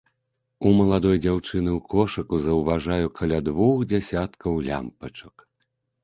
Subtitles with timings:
[0.67, 5.45] У маладой дзяўчыны ў кошыку заўважаю каля двух дзясяткаў лямпачак.